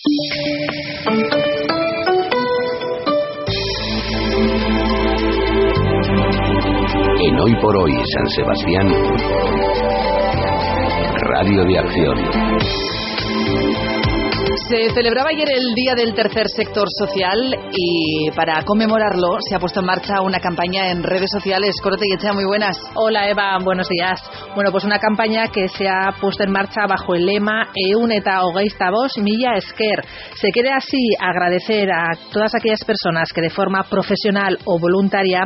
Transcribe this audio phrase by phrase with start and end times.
[0.00, 0.14] En
[7.40, 8.86] Hoy por Hoy San Sebastián,
[11.30, 12.16] Radio de Acción.
[14.68, 19.80] Se celebraba ayer el Día del Tercer Sector Social y para conmemorarlo se ha puesto
[19.80, 21.74] en marcha una campaña en redes sociales.
[21.82, 22.76] Corote y Echea, muy buenas.
[22.94, 24.20] Hola Eva, buenos días.
[24.54, 28.44] Bueno, pues una campaña que se ha puesto en marcha bajo el lema Eun eta
[28.44, 30.04] hogeita vos milla esker.
[30.34, 35.44] Se quiere así agradecer a todas aquellas personas que de forma profesional o voluntaria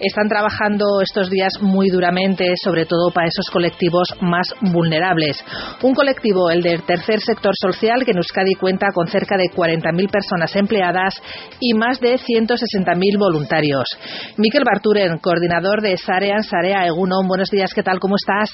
[0.00, 5.44] están trabajando estos días muy duramente, sobre todo para esos colectivos más vulnerables.
[5.82, 10.10] Un colectivo, el del tercer sector social, que en Euskadi cuenta con cerca de 40.000
[10.10, 11.20] personas empleadas
[11.60, 13.84] y más de 160.000 voluntarios.
[14.38, 18.00] Miquel Barturen, coordinador de Sarean Sarea Egunon, buenos días, ¿qué tal?
[18.00, 18.48] ¿Cómo estás?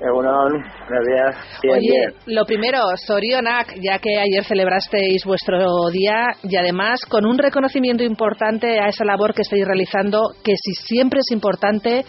[0.00, 0.50] Egunon,
[0.88, 1.60] gracias.
[1.62, 2.36] Bien, Oye, bien.
[2.36, 8.80] lo primero, Sorionak, ya que ayer celebrasteis vuestro día y además con un reconocimiento importante
[8.80, 12.04] a esa labor que estáis realizando, que si siempre es importante,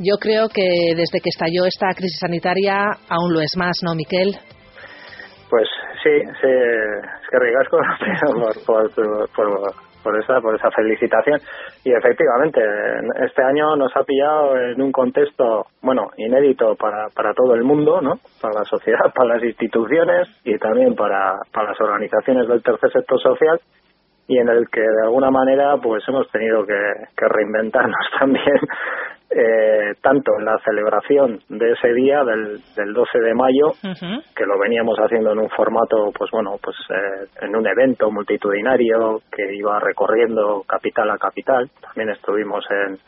[0.00, 4.36] yo creo que desde que estalló esta crisis sanitaria aún lo es más, ¿no, Miquel?
[5.48, 5.68] Pues
[6.06, 7.78] sí, sí, es que ricasco
[8.66, 11.40] por, por, por, por, esa, por esa felicitación.
[11.84, 12.60] Y efectivamente,
[13.24, 18.00] este año nos ha pillado en un contexto, bueno, inédito para, para todo el mundo,
[18.00, 18.14] ¿no?
[18.40, 23.20] Para la sociedad, para las instituciones y también para, para las organizaciones del tercer sector
[23.20, 23.60] social
[24.28, 26.74] y en el que de alguna manera pues hemos tenido que
[27.16, 28.58] reinventarnos también
[29.30, 33.72] eh, tanto en la celebración de ese día del, del 12 de mayo
[34.36, 39.20] que lo veníamos haciendo en un formato pues bueno pues eh, en un evento multitudinario
[39.30, 41.68] que iba recorriendo capital a capital.
[41.80, 42.98] También estuvimos en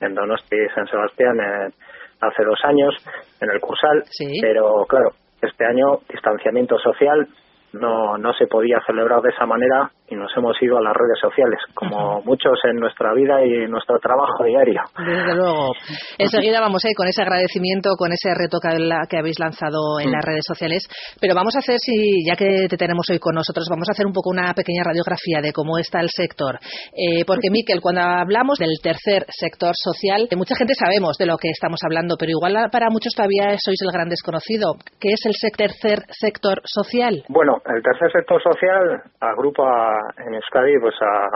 [0.00, 1.72] en Donosti San Sebastián en-
[2.20, 2.94] hace dos años
[3.40, 4.02] en el Cursal.
[4.06, 4.38] Sí.
[4.40, 5.10] pero claro
[5.42, 7.26] este año distanciamiento social
[7.72, 11.18] no no se podía celebrar de esa manera y nos hemos ido a las redes
[11.20, 15.72] sociales como muchos en nuestra vida y en nuestro trabajo diario Desde luego.
[16.18, 18.76] Enseguida vamos a ir con ese agradecimiento, con ese reto que,
[19.08, 20.12] que habéis lanzado en Mm.
[20.12, 20.82] las redes sociales.
[21.20, 24.06] Pero vamos a hacer, si ya que te tenemos hoy con nosotros, vamos a hacer
[24.06, 26.58] un poco una pequeña radiografía de cómo está el sector.
[26.92, 31.36] Eh, porque, Miquel, cuando hablamos del tercer sector social, eh, mucha gente sabemos de lo
[31.38, 34.76] que estamos hablando, pero igual para muchos todavía sois el gran desconocido.
[35.00, 37.24] ¿Qué es el tercer sector social?
[37.28, 41.28] Bueno, el tercer sector social agrupa en Euskadi pues a,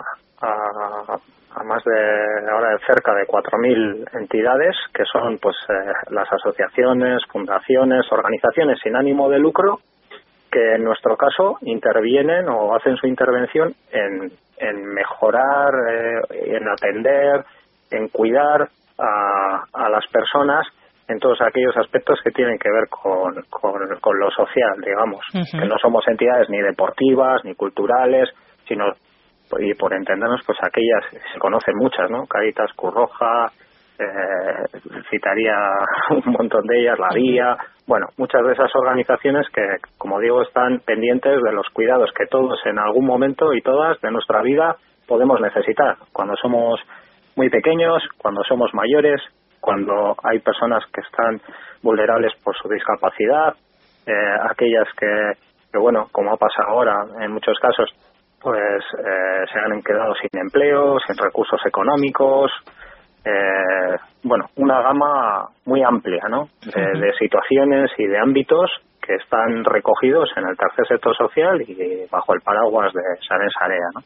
[0.46, 1.18] a,
[1.54, 7.22] a más de ahora de cerca de 4.000 entidades que son pues eh, las asociaciones,
[7.30, 9.78] fundaciones, organizaciones sin ánimo de lucro
[10.50, 17.44] que en nuestro caso intervienen o hacen su intervención en, en mejorar, eh, en atender,
[17.90, 18.68] en cuidar
[18.98, 20.66] a, a las personas
[21.08, 25.66] en todos aquellos aspectos que tienen que ver con, con, con lo social, digamos, que
[25.66, 28.28] no somos entidades ni deportivas ni culturales,
[28.68, 28.92] sino
[29.58, 32.26] y por entendernos pues aquellas se conocen muchas, ¿no?
[32.26, 33.50] Caritas, Curroja,
[33.98, 34.78] eh,
[35.10, 35.56] citaría
[36.10, 37.56] un montón de ellas, la Vía,
[37.86, 39.62] bueno, muchas de esas organizaciones que,
[39.96, 44.10] como digo, están pendientes de los cuidados que todos en algún momento y todas de
[44.10, 46.78] nuestra vida podemos necesitar, cuando somos
[47.34, 49.22] muy pequeños, cuando somos mayores,
[49.60, 51.40] cuando hay personas que están
[51.82, 53.54] vulnerables por su discapacidad,
[54.06, 54.12] eh,
[54.50, 55.32] aquellas que,
[55.72, 57.88] que, bueno, como ha pasado ahora en muchos casos,
[58.41, 62.50] pues eh, se han quedado sin empleo, sin recursos económicos,
[63.25, 66.48] eh, bueno, una gama muy amplia, ¿no?
[66.65, 68.71] De, de situaciones y de ámbitos
[69.08, 73.88] que están recogidos en el tercer sector social y bajo el paraguas de Saren Sarea,
[73.96, 74.02] ¿no?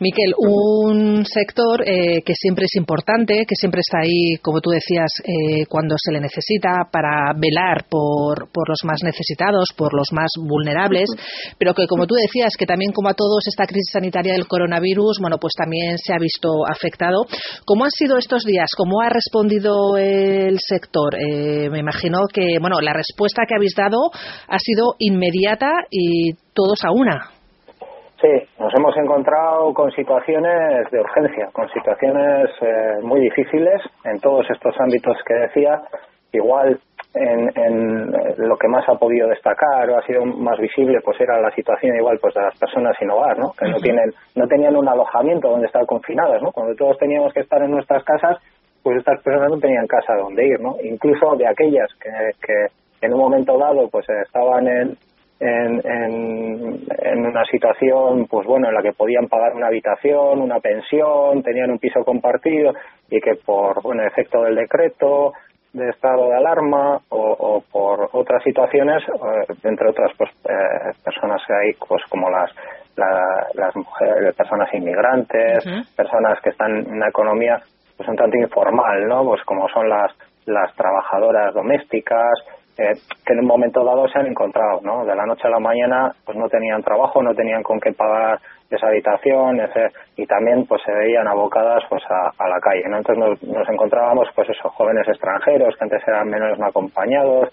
[0.00, 5.06] Miquel, un sector eh, que siempre es importante, que siempre está ahí, como tú decías,
[5.22, 10.26] eh, cuando se le necesita para velar por, por los más necesitados, por los más
[10.42, 11.06] vulnerables,
[11.58, 15.18] pero que, como tú decías, que también como a todos esta crisis sanitaria del coronavirus,
[15.20, 17.26] bueno, pues también se ha visto afectado.
[17.64, 18.70] ¿Cómo han sido estos días?
[18.76, 21.14] ¿Cómo ha respondido el sector?
[21.14, 24.10] Eh, me imagino que, bueno, la respuesta que habéis dado
[24.48, 27.36] ha sido inmediata y todos a una.
[28.20, 34.46] Sí, nos hemos encontrado con situaciones de urgencia, con situaciones eh, muy difíciles en todos
[34.50, 35.82] estos ámbitos que decía.
[36.32, 36.80] Igual
[37.14, 38.12] en, en
[38.48, 41.96] lo que más ha podido destacar o ha sido más visible, pues era la situación
[41.96, 43.52] igual pues de las personas sin hogar, ¿no?
[43.52, 46.52] Que no tienen, no tenían un alojamiento donde estar confinadas, ¿no?
[46.52, 48.38] Cuando todos teníamos que estar en nuestras casas,
[48.82, 50.76] pues estas personas no tenían casa donde ir, ¿no?
[50.82, 52.10] Incluso de aquellas que,
[52.40, 52.66] que
[53.06, 54.96] en un momento dado pues estaban en,
[55.40, 60.60] en, en, en, una situación, pues bueno, en la que podían pagar una habitación, una
[60.60, 62.72] pensión, tenían un piso compartido
[63.10, 65.32] y que por, bueno, efecto del decreto,
[65.76, 71.54] de estado de alarma o, por otras situaciones, eh, entre otras pues eh, personas que
[71.54, 72.50] hay pues como las
[72.96, 75.62] las mujeres, personas inmigrantes,
[75.94, 77.60] personas que están en una economía
[77.94, 79.22] pues un tanto informal, ¿no?
[79.24, 80.12] Pues como son las
[80.46, 82.32] las trabajadoras domésticas,
[82.78, 82.92] eh,
[83.24, 85.04] que en un momento dado se han encontrado, ¿no?
[85.04, 88.38] De la noche a la mañana, pues no tenían trabajo, no tenían con qué pagar
[88.70, 92.82] esa habitación, ese, y también pues se veían abocadas pues a, la calle.
[92.84, 97.48] Entonces nos, encontrábamos pues esos jóvenes extranjeros que antes eran menos no acompañados,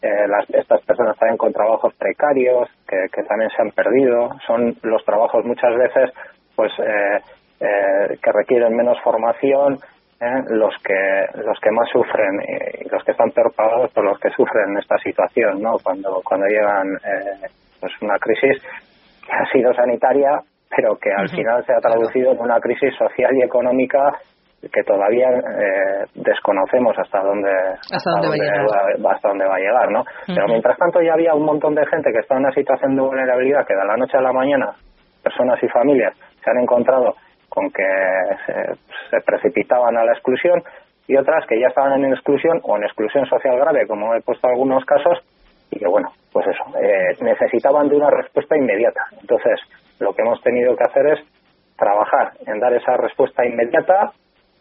[0.00, 4.76] eh, las, estas personas también con trabajos precarios que, que, también se han perdido, son
[4.82, 6.10] los trabajos muchas veces
[6.54, 7.18] pues eh,
[7.60, 9.78] eh que requieren menos formación,
[10.20, 10.42] ¿eh?
[10.50, 14.30] los que los que más sufren y los que están peor pagados por los que
[14.30, 17.46] sufren esta situación no cuando cuando llegan eh,
[17.80, 18.62] pues una crisis
[19.24, 20.40] que ha sido sanitaria
[20.76, 24.10] pero que al final se ha traducido en una crisis social y económica
[24.60, 27.52] que todavía eh, desconocemos hasta dónde
[27.92, 28.48] hasta, dónde,
[29.04, 31.86] va, hasta dónde va a llegar no pero mientras tanto ya había un montón de
[31.86, 34.72] gente que está en una situación de vulnerabilidad que de la noche a la mañana
[35.22, 37.14] personas y familias se han encontrado
[37.48, 37.84] con que
[39.10, 40.62] se, precipitaban a la exclusión
[41.06, 44.48] y otras que ya estaban en exclusión o en exclusión social grave, como he puesto
[44.48, 45.18] algunos casos,
[45.70, 49.00] y que bueno, pues eso, eh, necesitaban de una respuesta inmediata.
[49.20, 49.60] Entonces,
[50.00, 51.20] lo que hemos tenido que hacer es
[51.76, 54.12] trabajar en dar esa respuesta inmediata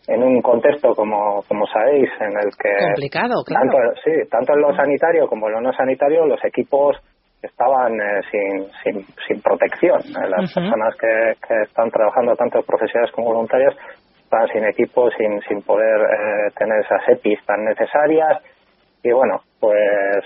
[0.07, 2.85] en un contexto, como, como sabéis, en el que...
[2.87, 3.71] Complicado, claro.
[3.71, 6.97] Tanto, sí, tanto en lo sanitario como en lo no sanitario, los equipos
[7.43, 9.99] estaban eh, sin, sin, sin, protección.
[9.99, 13.75] Eh, las personas que, que, están trabajando, tanto profesionales como voluntarias,
[14.23, 18.41] estaban sin equipo, sin, sin poder eh, tener esas EPIs tan necesarias.
[19.03, 20.23] Y bueno, pues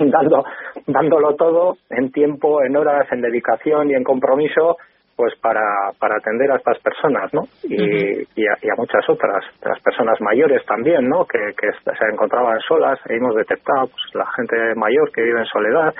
[0.00, 0.42] dando,
[0.86, 4.78] dándolo todo en tiempo, en horas, en dedicación y en compromiso,
[5.18, 7.42] pues para, para atender a estas personas, ¿no?
[7.64, 11.26] Y, y, a, muchas otras, las personas mayores también, ¿no?
[11.26, 15.92] Que, que se encontraban solas, hemos detectado pues, la gente mayor que vive en soledad,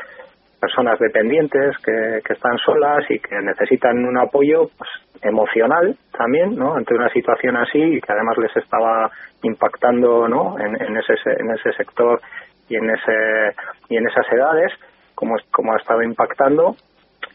[0.60, 4.90] personas dependientes que, que están solas y que necesitan un apoyo pues,
[5.22, 6.74] emocional también, ¿no?
[6.74, 9.10] Ante una situación así y que además les estaba
[9.42, 10.58] impactando, ¿no?
[10.58, 12.20] En, en ese en ese sector
[12.68, 13.54] y en ese
[13.88, 14.72] y en esas edades,
[15.14, 16.76] como como ha estado impactando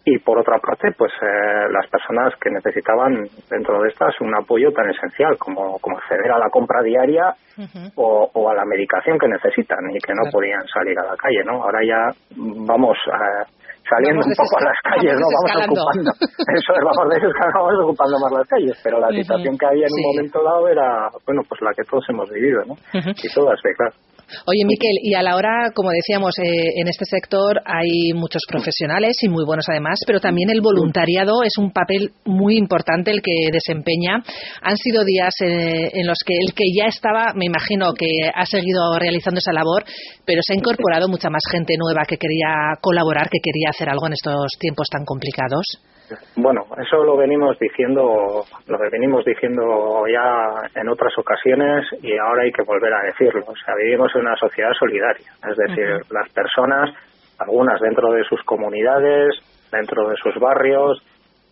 [0.05, 4.71] y por otra parte pues eh, las personas que necesitaban dentro de estas un apoyo
[4.71, 7.33] tan esencial como, como acceder a la compra diaria
[7.95, 11.43] o, o, a la medicación que necesitan y que no podían salir a la calle
[11.45, 12.01] no ahora ya
[12.35, 13.47] vamos eh,
[13.87, 16.11] saliendo un poco a las calles no vamos ocupando.
[16.51, 17.17] Eso es vamos, de
[17.53, 21.07] vamos ocupando más las calles pero la situación que había en un momento dado era
[21.25, 23.95] bueno pues la que todos hemos vivido no y todas claro
[24.45, 29.17] Oye, Miquel, y a la hora, como decíamos, eh, en este sector hay muchos profesionales
[29.21, 33.51] y muy buenos además, pero también el voluntariado es un papel muy importante el que
[33.51, 34.23] desempeña.
[34.61, 38.45] Han sido días eh, en los que el que ya estaba, me imagino que ha
[38.45, 39.83] seguido realizando esa labor,
[40.25, 44.07] pero se ha incorporado mucha más gente nueva que quería colaborar, que quería hacer algo
[44.07, 45.65] en estos tiempos tan complicados.
[46.35, 52.51] Bueno, eso lo venimos diciendo, lo venimos diciendo ya en otras ocasiones y ahora hay
[52.51, 53.43] que volver a decirlo.
[53.47, 56.89] O sea, vivimos en una sociedad solidaria, es decir, las personas,
[57.39, 59.35] algunas dentro de sus comunidades,
[59.71, 61.01] dentro de sus barrios,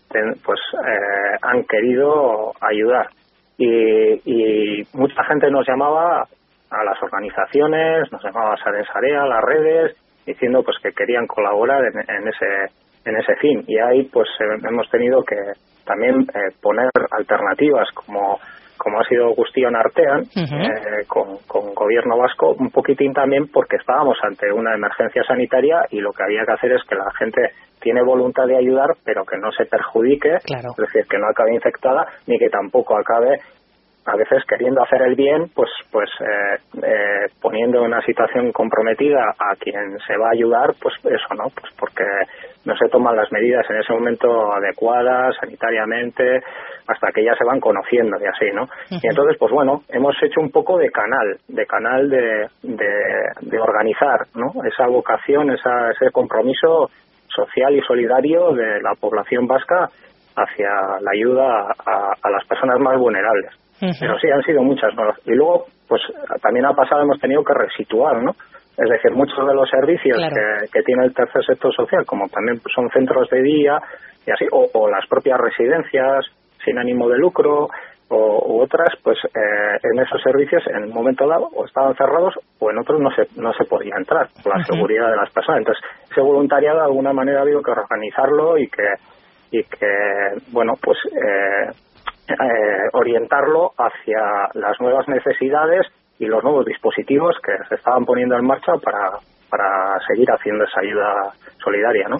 [0.09, 3.09] pues eh, han querido ayudar.
[3.57, 6.23] Y, mucha gente nos llamaba
[6.69, 9.95] a las organizaciones, nos llamaba a Sarea, a las redes,
[10.25, 12.71] diciendo pues que querían colaborar en ese
[13.05, 13.63] en ese fin.
[13.67, 15.35] Y ahí pues eh, hemos tenido que
[15.85, 18.39] también eh, poner alternativas como
[18.81, 24.17] como ha sido Agustín Artean, eh, con, con gobierno vasco, un poquitín también porque estábamos
[24.23, 28.01] ante una emergencia sanitaria y lo que había que hacer es que la gente tiene
[28.01, 32.39] voluntad de ayudar, pero que no se perjudique, es decir, que no acabe infectada, ni
[32.39, 33.37] que tampoco acabe
[34.05, 39.21] a veces queriendo hacer el bien, pues, pues eh, eh, poniendo en una situación comprometida
[39.37, 41.49] a quien se va a ayudar, pues eso, ¿no?
[41.53, 42.03] Pues porque
[42.65, 46.41] no se toman las medidas en ese momento adecuadas, sanitariamente,
[46.87, 48.67] hasta que ya se van conociendo y así, ¿no?
[48.89, 54.25] Y entonces, pues bueno, hemos hecho un poco de canal, de canal de, de, organizar,
[54.35, 54.63] ¿no?
[54.65, 56.89] Esa vocación, esa, ese compromiso
[57.27, 59.89] social y solidario de la población vasca
[60.35, 60.69] hacia
[61.01, 61.67] la ayuda
[62.23, 63.51] a las personas más vulnerables.
[63.99, 64.93] Pero sí, han sido muchas.
[65.25, 66.01] Y luego, pues
[66.41, 68.31] también ha pasado, hemos tenido que resituar, ¿no?
[68.77, 70.17] Es decir, muchos de los servicios
[70.71, 73.79] que, tiene el tercer sector social, como también son centros de día
[74.25, 76.25] y así, o, las propias residencias
[76.63, 77.69] sin ánimo de lucro,
[78.09, 82.69] o otras, pues eh, en esos servicios en un momento dado o estaban cerrados o
[82.69, 85.59] en otros no se, no se podía entrar por la seguridad de las personas.
[85.59, 88.83] Entonces, ese voluntariado de alguna manera ha habido que organizarlo y que,
[89.51, 91.71] y que bueno, pues eh,
[92.29, 95.85] eh, orientarlo hacia las nuevas necesidades
[96.17, 99.17] y los nuevos dispositivos que se estaban poniendo en marcha para,
[99.49, 102.17] para seguir haciendo esa ayuda solidaria, ¿no?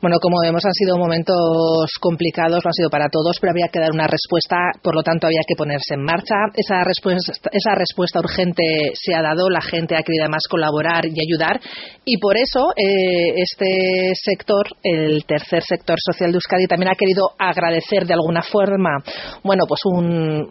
[0.00, 3.80] Bueno, como vemos, han sido momentos complicados, lo han sido para todos, pero había que
[3.80, 6.34] dar una respuesta, por lo tanto había que ponerse en marcha.
[6.54, 8.62] Esa respuesta, esa respuesta urgente
[8.94, 11.60] se ha dado, la gente ha querido además colaborar y ayudar,
[12.04, 17.30] y por eso eh, este sector, el tercer sector social de Euskadi, también ha querido
[17.38, 19.02] agradecer de alguna forma,
[19.42, 20.46] bueno, pues un,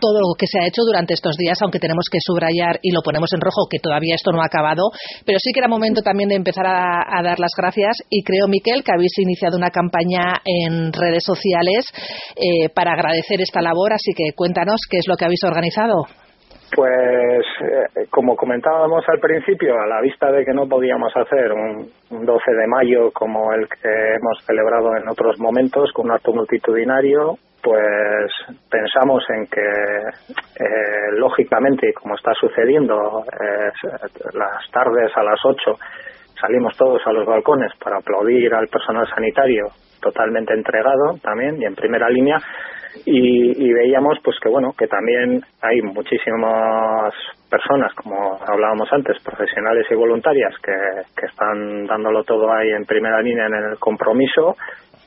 [0.00, 3.02] todo lo que se ha hecho durante estos días, aunque tenemos que subrayar y lo
[3.02, 4.90] ponemos en rojo que todavía esto no ha acabado,
[5.24, 8.82] pero sí que era momento también de empezar a, dar las gracias y creo, Miquel,
[8.84, 11.90] que habéis iniciado una campaña en redes sociales
[12.36, 16.04] eh, para agradecer esta labor, así que cuéntanos qué es lo que habéis organizado.
[16.74, 21.90] Pues, eh, como comentábamos al principio, a la vista de que no podíamos hacer un,
[22.10, 27.38] 12 de mayo como el que hemos celebrado en otros momentos, con un acto multitudinario,
[27.62, 28.30] pues
[28.70, 33.24] pensamos en que, eh, lógicamente, como está sucediendo,
[34.34, 35.78] las tardes a las 8
[36.40, 39.66] salimos todos a los balcones para aplaudir al personal sanitario
[40.00, 42.38] totalmente entregado también y en primera línea
[43.04, 47.12] y, veíamos pues que bueno que también hay muchísimas
[47.50, 50.72] personas como hablábamos antes profesionales y voluntarias que,
[51.18, 54.56] que están dándolo todo ahí en primera línea en el compromiso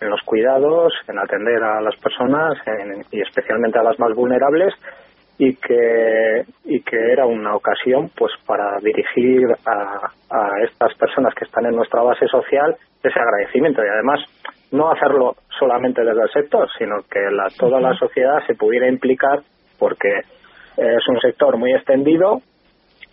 [0.02, 2.54] en los cuidados en atender a las personas
[3.12, 4.74] y especialmente a las más vulnerables
[5.40, 11.46] y que, y que era una ocasión pues para dirigir a, a estas personas que
[11.46, 13.82] están en nuestra base social ese agradecimiento.
[13.84, 14.20] Y además
[14.72, 19.40] no hacerlo solamente desde el sector, sino que la, toda la sociedad se pudiera implicar
[19.80, 20.10] porque
[20.78, 22.42] es un sector muy extendido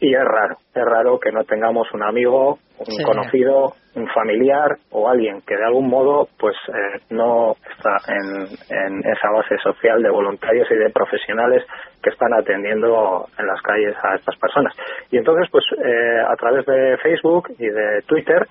[0.00, 5.08] y es raro, es raro que no tengamos un amigo, un conocido, un familiar o
[5.08, 10.10] alguien que de algún modo pues eh, no está en, en, esa base social de
[10.10, 11.64] voluntarios y de profesionales
[12.02, 14.74] que están atendiendo en las calles a estas personas.
[15.10, 18.46] Y entonces pues eh, a través de Facebook y de Twitter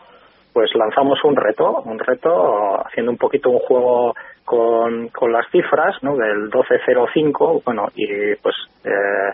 [0.53, 4.13] pues lanzamos un reto, un reto haciendo un poquito un juego
[4.45, 6.15] con, con las cifras, ¿no?
[6.15, 8.55] Del 1205, bueno, y pues
[8.85, 9.33] eh,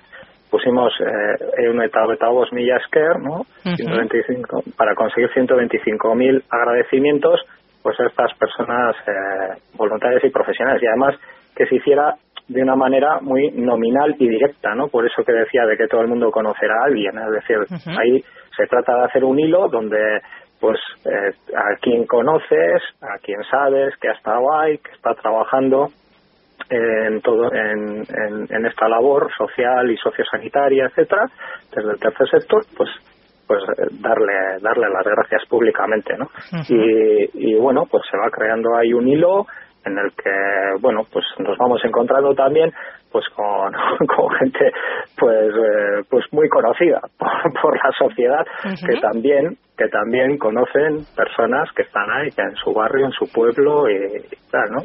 [0.51, 3.45] pusimos eh, un etavos millas care, ¿no?
[3.63, 7.39] 125, para conseguir 125.000 agradecimientos
[7.81, 11.15] pues a estas personas eh, voluntarias y profesionales y además
[11.55, 12.15] que se hiciera
[12.47, 14.89] de una manera muy nominal y directa, ¿no?
[14.89, 17.57] Por eso que decía de que todo el mundo conocerá a alguien, es decir,
[17.97, 18.21] ahí
[18.55, 20.19] se trata de hacer un hilo donde
[20.59, 25.87] pues eh, a quien conoces, a quien sabes que ha estado ahí, que está trabajando
[26.69, 28.03] en todo en,
[28.49, 31.25] en, esta labor social y sociosanitaria etcétera
[31.75, 32.89] desde el tercer sector pues
[33.47, 36.29] pues eh, darle darle las gracias públicamente no
[36.69, 39.45] y, y bueno pues se va creando ahí un hilo
[39.85, 42.71] en el que bueno pues nos vamos encontrando también
[43.11, 43.71] pues con,
[44.07, 44.71] con gente
[45.17, 47.01] pues eh, pues muy conocida
[47.61, 48.45] por, la sociedad
[48.85, 53.31] que también que también conocen personas que están ahí que en su barrio en su
[53.31, 54.79] pueblo y, tal no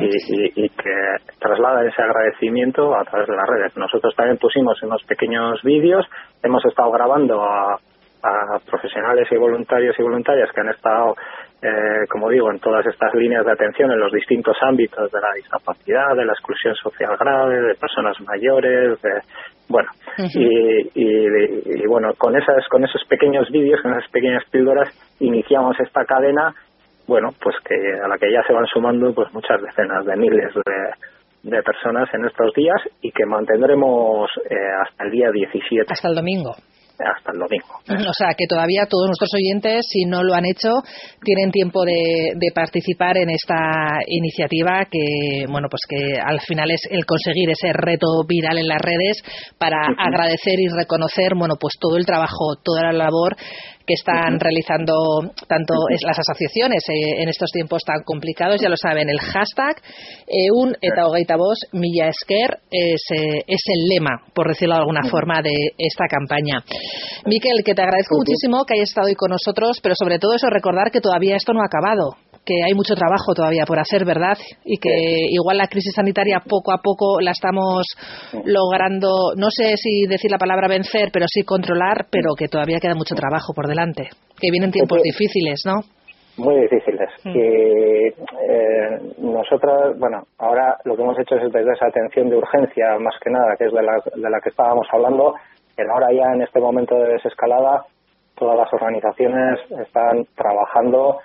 [0.00, 0.94] y, y, que
[1.40, 3.76] trasladan ese agradecimiento a través de las redes.
[3.76, 6.06] Nosotros también pusimos unos pequeños vídeos
[6.42, 7.78] hemos estado grabando a
[8.22, 11.14] a profesionales y voluntarios y voluntarias que han estado
[11.62, 15.28] eh, como digo, en todas estas líneas de atención en los distintos ámbitos de la
[15.36, 19.20] discapacidad, de la exclusión social grave, de personas mayores, de,
[19.68, 24.88] bueno, y, y, bueno, con esas, con esos pequeños vídeos, con esas pequeñas píldoras,
[25.20, 26.54] iniciamos esta cadena,
[27.06, 30.54] bueno, pues que a la que ya se van sumando pues muchas decenas de miles
[30.54, 35.92] de, de personas en estos días y que mantendremos eh, hasta el día 17.
[35.92, 36.54] Hasta el domingo
[37.04, 38.08] hasta el domingo.
[38.10, 40.82] O sea, que todavía todos nuestros oyentes, si no lo han hecho,
[41.22, 47.06] tienen tiempo de, participar en esta iniciativa que, bueno, pues que al final es el
[47.06, 49.22] conseguir ese reto viral en las redes
[49.56, 53.36] para agradecer y reconocer, bueno, pues todo el trabajo, toda la labor
[53.90, 54.94] que están realizando
[55.48, 55.74] tanto
[56.06, 59.82] las asociaciones eh, en estos tiempos tan complicados, ya lo saben, el hashtag
[60.28, 61.34] EUN eta hogeita
[61.72, 66.62] milla esker es, eh, es el lema, por decirlo de alguna forma, de esta campaña.
[67.26, 70.46] Miquel, que te agradezco muchísimo que hayas estado hoy con nosotros, pero sobre todo eso,
[70.48, 74.36] recordar que todavía esto no ha acabado que hay mucho trabajo todavía por hacer, ¿verdad?
[74.64, 74.90] Y que
[75.30, 77.86] igual la crisis sanitaria poco a poco la estamos
[78.44, 82.94] logrando, no sé si decir la palabra vencer, pero sí controlar, pero que todavía queda
[82.94, 84.08] mucho trabajo por delante,
[84.40, 85.80] que vienen tiempos difíciles, ¿no?
[86.38, 87.10] Muy difíciles.
[87.24, 87.36] Mm.
[87.36, 88.06] Y
[88.48, 93.14] eh, nosotras, bueno, ahora lo que hemos hecho es desde esa atención de urgencia, más
[93.22, 95.34] que nada, que es de la, de la que estábamos hablando,
[95.76, 97.84] que ahora ya en este momento de desescalada
[98.36, 101.18] todas las organizaciones están trabajando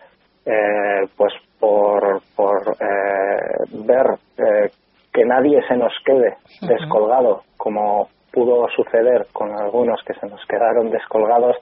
[0.45, 4.05] eh, pues por, por eh, ver
[4.37, 4.69] eh,
[5.11, 10.91] que nadie se nos quede descolgado como pudo suceder con algunos que se nos quedaron
[10.91, 11.55] descolgados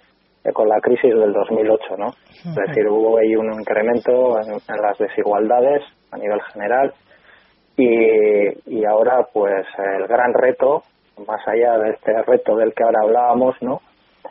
[0.54, 2.08] con la crisis del 2008, ¿no?
[2.08, 6.94] Es decir, hubo ahí un incremento en, las desigualdades a nivel general
[7.78, 10.84] y, y ahora, pues, el gran reto,
[11.26, 13.80] más allá de este reto del que ahora hablábamos, ¿no?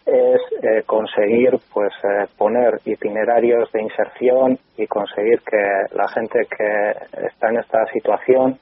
[0.06, 7.26] Es eh, conseguir pues eh, poner itinerarios de inserción y conseguir que la gente que
[7.26, 8.58] está en esta situación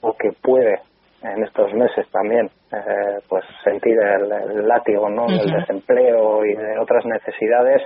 [0.00, 0.80] o que puede
[1.22, 5.26] en estos meses también eh, pues sentir el, látigo ¿no?
[5.26, 7.82] del desempleo y de otras necesidades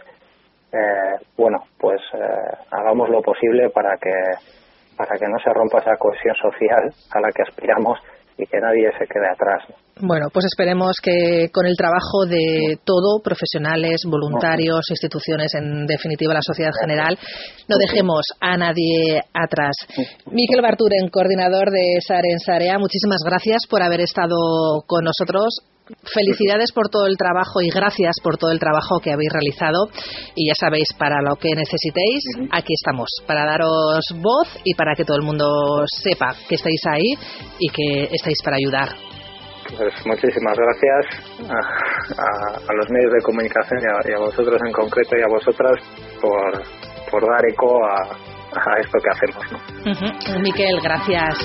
[0.73, 4.13] eh, bueno pues eh, hagamos lo posible para que
[4.97, 8.01] para que no se rompa esa cohesión social a la que aspiramos
[8.39, 9.65] y que nadie se quede atrás.
[10.01, 16.43] Bueno, pues esperemos que con el trabajo de todo, profesionales, voluntarios, instituciones, en definitiva la
[16.43, 17.19] sociedad general,
[17.69, 19.75] no dejemos a nadie atrás.
[20.31, 24.37] Miquel Barturen, coordinador de Saren Sarea, muchísimas gracias por haber estado
[24.87, 25.59] con nosotros
[26.05, 29.89] felicidades por todo el trabajo y gracias por todo el trabajo que habéis realizado.
[30.35, 35.05] Y ya sabéis, para lo que necesitéis, aquí estamos, para daros voz y para que
[35.05, 37.15] todo el mundo sepa que estáis ahí
[37.59, 38.89] y que estáis para ayudar.
[39.77, 41.07] Pues muchísimas gracias
[41.51, 45.79] a, los medios de comunicación y a, vosotros en concreto y a vosotras
[46.23, 46.63] por,
[47.11, 48.17] por dar eco a,
[48.81, 49.45] esto que hacemos.
[50.41, 51.37] Miquel, gracias.